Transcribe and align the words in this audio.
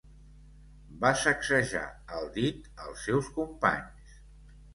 Va 1.03 1.11
sacsejar 1.23 1.83
el 2.21 2.25
dit 2.39 2.67
als 2.87 3.05
seus 3.11 3.31
companys. 3.37 4.19